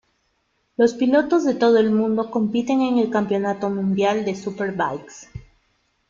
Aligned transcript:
Los 0.77 0.95
pilotos 0.95 1.43
de 1.43 1.53
todo 1.53 1.77
el 1.77 1.91
mundo 1.91 2.31
compiten 2.31 2.81
en 2.81 2.97
el 2.97 3.11
Campeonato 3.11 3.69
Mundial 3.69 4.25
de 4.25 4.33
Superbikes. 4.35 5.27